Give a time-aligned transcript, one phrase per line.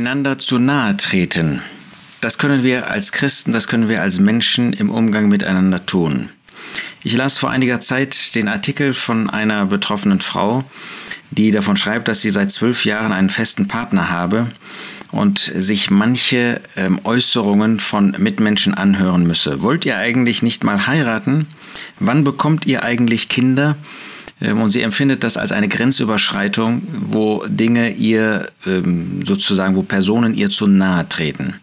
[0.00, 1.60] Einander zu nahe treten.
[2.22, 6.30] Das können wir als Christen, das können wir als Menschen im Umgang miteinander tun.
[7.04, 10.64] Ich las vor einiger Zeit den Artikel von einer betroffenen Frau,
[11.30, 14.50] die davon schreibt, dass sie seit zwölf Jahren einen festen Partner habe
[15.12, 19.60] und sich manche ähm, Äußerungen von Mitmenschen anhören müsse.
[19.60, 21.46] Wollt ihr eigentlich nicht mal heiraten?
[21.98, 23.76] Wann bekommt ihr eigentlich Kinder?
[24.40, 30.34] Ähm, und sie empfindet das als eine Grenzüberschreitung, wo Dinge ihr ähm, sozusagen, wo Personen
[30.34, 31.60] ihr zu nahe treten.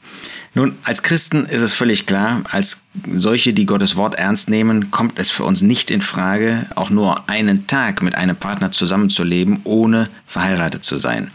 [0.54, 2.84] Nun, als Christen ist es völlig klar, als
[3.14, 7.30] solche, die Gottes Wort ernst nehmen, kommt es für uns nicht in Frage, auch nur
[7.30, 11.30] einen Tag mit einem Partner zusammenzuleben, ohne verheiratet zu sein.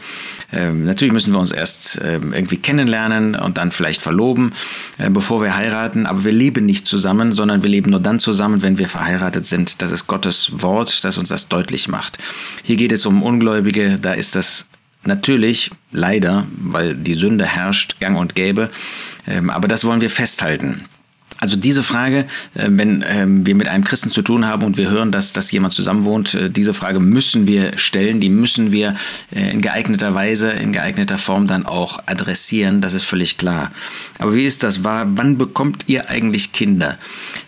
[0.52, 4.52] Ähm, natürlich müssen wir uns erst ähm, irgendwie kennenlernen und dann vielleicht verloben,
[4.98, 8.60] äh, bevor wir heiraten, aber wir leben nicht zusammen, sondern wir leben nur dann zusammen,
[8.62, 9.80] wenn wir verheiratet sind.
[9.80, 12.18] Das ist Gottes Wort, das uns das deutlich macht.
[12.64, 14.66] Hier geht es um Ungläubige, da ist das
[15.04, 18.70] Natürlich, leider, weil die Sünde herrscht, gang und gäbe.
[19.26, 20.84] Ähm, aber das wollen wir festhalten.
[21.42, 22.18] Also diese Frage,
[22.54, 25.50] äh, wenn ähm, wir mit einem Christen zu tun haben und wir hören, dass, dass
[25.50, 28.94] jemand zusammenwohnt, äh, diese Frage müssen wir stellen, die müssen wir
[29.34, 33.72] äh, in geeigneter Weise, in geeigneter Form dann auch adressieren, das ist völlig klar.
[34.20, 34.84] Aber wie ist das?
[34.84, 36.96] Wann bekommt ihr eigentlich Kinder?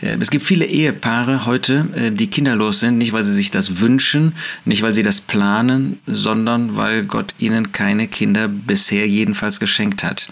[0.01, 4.35] Es gibt viele Ehepaare heute, die kinderlos sind, nicht weil sie sich das wünschen,
[4.65, 10.29] nicht weil sie das planen, sondern weil Gott ihnen keine Kinder bisher jedenfalls geschenkt hat.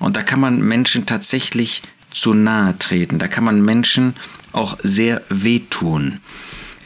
[0.00, 1.82] Und da kann man Menschen tatsächlich
[2.16, 3.18] zu nahe treten.
[3.18, 4.14] Da kann man Menschen
[4.52, 6.20] auch sehr wehtun.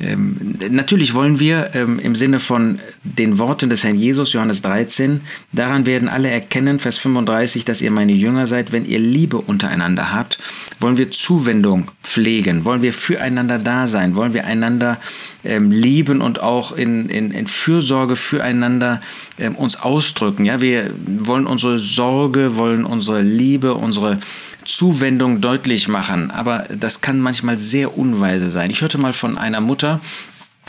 [0.02, 5.20] Ähm, natürlich wollen wir ähm, im Sinne von den Worten des Herrn Jesus, Johannes 13,
[5.52, 10.10] daran werden alle erkennen, Vers 35, dass ihr meine Jünger seid, wenn ihr Liebe untereinander
[10.12, 10.38] habt.
[10.80, 12.64] Wollen wir Zuwendung pflegen?
[12.64, 14.16] Wollen wir füreinander da sein?
[14.16, 14.98] Wollen wir einander
[15.44, 19.02] ähm, lieben und auch in, in, in Fürsorge füreinander
[19.38, 20.46] ähm, uns ausdrücken?
[20.46, 24.18] Ja, wir wollen unsere Sorge, wollen unsere Liebe, unsere
[24.64, 28.71] Zuwendung deutlich machen, aber das kann manchmal sehr unweise sein.
[28.71, 30.00] Ich hörte mal von einer Mutter,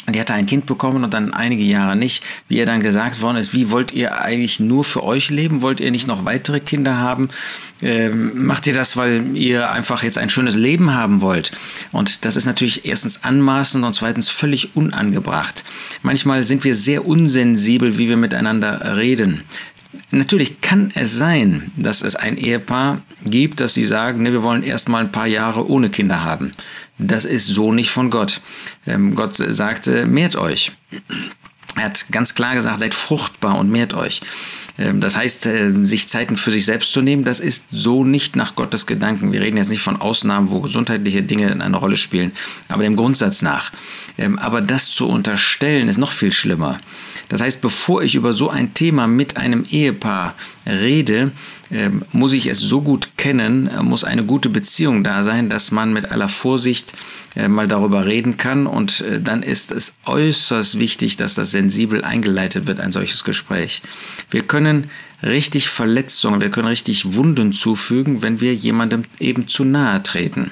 [0.09, 3.37] die hatte ein Kind bekommen und dann einige Jahre nicht, wie ihr dann gesagt worden
[3.37, 5.61] ist, wie wollt ihr eigentlich nur für euch leben?
[5.61, 7.29] Wollt ihr nicht noch weitere Kinder haben?
[7.83, 11.51] Ähm, macht ihr das, weil ihr einfach jetzt ein schönes Leben haben wollt?
[11.91, 15.63] Und das ist natürlich erstens anmaßend und zweitens völlig unangebracht.
[16.01, 19.43] Manchmal sind wir sehr unsensibel, wie wir miteinander reden.
[20.11, 24.63] Natürlich kann es sein, dass es ein Ehepaar gibt, dass sie sagen, ne, wir wollen
[24.63, 26.53] erst mal ein paar Jahre ohne Kinder haben.
[26.97, 28.41] Das ist so nicht von Gott.
[28.85, 30.71] Ähm, Gott sagte, mehrt euch.
[31.75, 34.21] Er hat ganz klar gesagt, seid fruchtbar und mehrt euch.
[34.77, 38.35] Ähm, das heißt, äh, sich Zeiten für sich selbst zu nehmen, das ist so nicht
[38.35, 39.33] nach Gottes Gedanken.
[39.33, 42.31] Wir reden jetzt nicht von Ausnahmen, wo gesundheitliche Dinge eine Rolle spielen,
[42.67, 43.71] aber dem Grundsatz nach.
[44.17, 46.79] Ähm, aber das zu unterstellen, ist noch viel schlimmer.
[47.29, 51.31] Das heißt, bevor ich über so ein Thema mit einem Ehepaar rede,
[51.71, 55.71] ähm, muss ich es so gut kennen, äh, muss eine gute Beziehung da sein, dass
[55.71, 56.93] man mit aller Vorsicht
[57.35, 58.67] äh, mal darüber reden kann.
[58.67, 63.81] Und äh, dann ist es äußerst wichtig, dass das sensibel eingeleitet wird, ein solches Gespräch.
[64.29, 64.89] Wir können
[65.23, 70.51] richtig Verletzungen, wir können richtig Wunden zufügen, wenn wir jemandem eben zu nahe treten.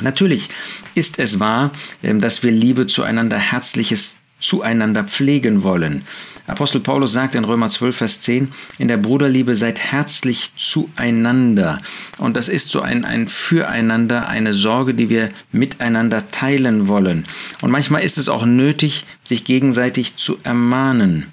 [0.00, 0.48] Natürlich
[0.94, 1.70] ist es wahr,
[2.02, 6.02] ähm, dass wir Liebe zueinander, herzliches zueinander pflegen wollen.
[6.46, 11.80] Apostel Paulus sagt in Römer 12, Vers 10, in der Bruderliebe seid herzlich zueinander.
[12.18, 17.26] Und das ist so ein, ein Füreinander, eine Sorge, die wir miteinander teilen wollen.
[17.60, 21.32] Und manchmal ist es auch nötig, sich gegenseitig zu ermahnen.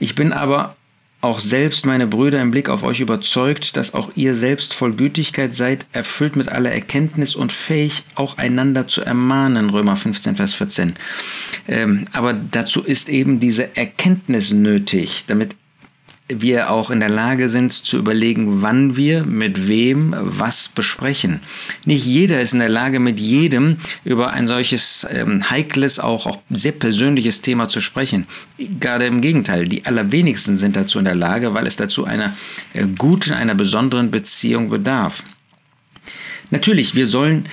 [0.00, 0.76] Ich bin aber
[1.22, 5.54] auch selbst, meine Brüder, im Blick auf euch überzeugt, dass auch ihr selbst voll Gütigkeit
[5.54, 9.70] seid, erfüllt mit aller Erkenntnis und fähig, auch einander zu ermahnen.
[9.70, 10.94] Römer 15, Vers 14.
[11.68, 15.54] Ähm, aber dazu ist eben diese Erkenntnis nötig, damit
[16.40, 21.40] wir auch in der Lage sind zu überlegen, wann wir mit wem was besprechen.
[21.84, 26.38] Nicht jeder ist in der Lage, mit jedem über ein solches ähm, heikles, auch, auch
[26.50, 28.26] sehr persönliches Thema zu sprechen.
[28.58, 32.34] Gerade im Gegenteil, die allerwenigsten sind dazu in der Lage, weil es dazu einer
[32.72, 35.24] äh, guten, einer besonderen Beziehung bedarf.
[36.50, 37.46] Natürlich, wir sollen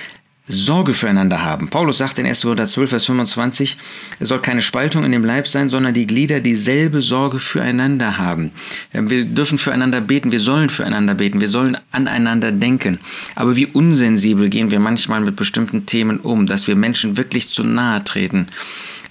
[0.50, 1.68] Sorge füreinander haben.
[1.68, 2.42] Paulus sagt in 1.
[2.42, 3.76] Korinther 12, Vers 25,
[4.18, 8.50] es soll keine Spaltung in dem Leib sein, sondern die Glieder dieselbe Sorge füreinander haben.
[8.92, 12.98] Wir dürfen füreinander beten, wir sollen füreinander beten, wir sollen aneinander denken.
[13.34, 17.62] Aber wie unsensibel gehen wir manchmal mit bestimmten Themen um, dass wir Menschen wirklich zu
[17.62, 18.48] nahe treten.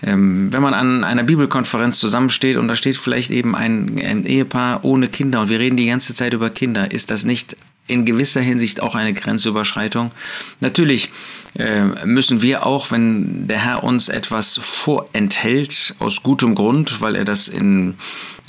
[0.01, 5.09] Ähm, wenn man an einer Bibelkonferenz zusammensteht und da steht vielleicht eben ein Ehepaar ohne
[5.09, 7.57] Kinder und wir reden die ganze Zeit über Kinder, ist das nicht
[7.89, 10.11] in gewisser Hinsicht auch eine Grenzüberschreitung.
[10.59, 11.09] Natürlich
[11.55, 17.25] äh, müssen wir auch, wenn der Herr uns etwas vorenthält, aus gutem Grund, weil er
[17.25, 17.95] das in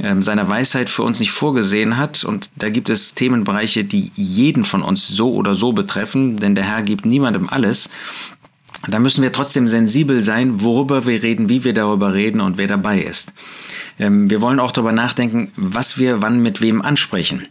[0.02, 2.24] ähm, seiner Weisheit für uns nicht vorgesehen hat.
[2.24, 6.64] Und da gibt es Themenbereiche, die jeden von uns so oder so betreffen, denn der
[6.64, 7.88] Herr gibt niemandem alles.
[8.88, 12.66] Da müssen wir trotzdem sensibel sein, worüber wir reden, wie wir darüber reden und wer
[12.66, 13.32] dabei ist.
[13.98, 17.46] Ähm, wir wollen auch darüber nachdenken, was wir wann mit wem ansprechen.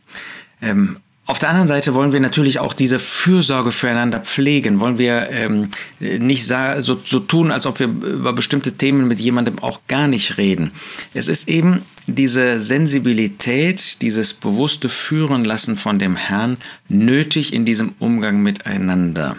[0.62, 0.98] Ähm,
[1.30, 4.80] auf der anderen Seite wollen wir natürlich auch diese Fürsorge füreinander pflegen.
[4.80, 9.60] Wollen wir ähm, nicht so, so tun, als ob wir über bestimmte Themen mit jemandem
[9.60, 10.72] auch gar nicht reden.
[11.14, 17.94] Es ist eben diese Sensibilität, dieses bewusste Führen lassen von dem Herrn nötig in diesem
[18.00, 19.38] Umgang miteinander.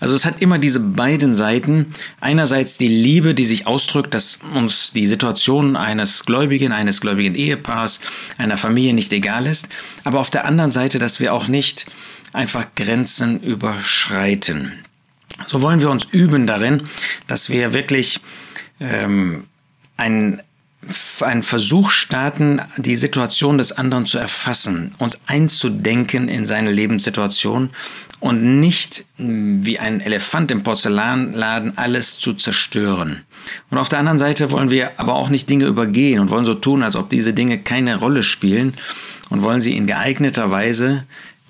[0.00, 1.92] Also es hat immer diese beiden Seiten.
[2.20, 8.00] Einerseits die Liebe, die sich ausdrückt, dass uns die Situation eines Gläubigen, eines gläubigen Ehepaars,
[8.36, 9.68] einer Familie nicht egal ist.
[10.04, 11.86] Aber auf der anderen Seite, dass wir auch nicht
[12.32, 14.72] einfach Grenzen überschreiten.
[15.46, 16.88] So wollen wir uns üben darin,
[17.26, 18.20] dass wir wirklich
[18.80, 19.46] ähm,
[19.96, 20.42] ein
[21.20, 27.70] einen Versuch starten, die Situation des anderen zu erfassen, uns einzudenken in seine Lebenssituation
[28.20, 33.24] und nicht wie ein Elefant im Porzellanladen alles zu zerstören.
[33.70, 36.54] Und auf der anderen Seite wollen wir aber auch nicht Dinge übergehen und wollen so
[36.54, 38.74] tun, als ob diese Dinge keine Rolle spielen
[39.30, 41.04] und wollen sie in geeigneter Weise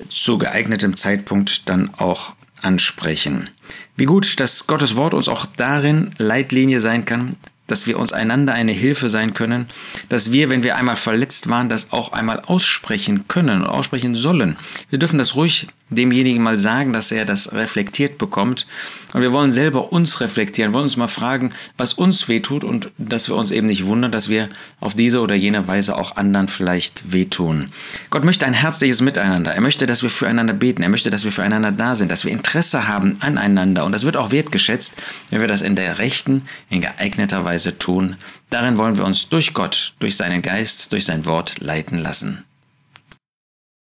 [0.08, 3.50] zu geeignetem Zeitpunkt dann auch ansprechen.
[3.96, 7.36] Wie gut, dass Gottes Wort uns auch darin Leitlinie sein kann,
[7.68, 9.68] dass wir uns einander eine Hilfe sein können,
[10.08, 14.56] dass wir, wenn wir einmal verletzt waren, das auch einmal aussprechen können und aussprechen sollen.
[14.90, 18.66] Wir dürfen das ruhig demjenigen mal sagen, dass er das reflektiert bekommt.
[19.14, 23.28] Und wir wollen selber uns reflektieren, wollen uns mal fragen, was uns wehtut und dass
[23.28, 24.48] wir uns eben nicht wundern, dass wir
[24.80, 27.72] auf diese oder jene Weise auch anderen vielleicht wehtun.
[28.10, 29.52] Gott möchte ein herzliches Miteinander.
[29.52, 30.82] Er möchte, dass wir füreinander beten.
[30.82, 33.84] Er möchte, dass wir füreinander da sind, dass wir Interesse haben aneinander.
[33.84, 34.94] Und das wird auch wertgeschätzt,
[35.30, 38.16] wenn wir das in der rechten, in geeigneter Weise tun.
[38.50, 42.44] Darin wollen wir uns durch Gott, durch seinen Geist, durch sein Wort leiten lassen.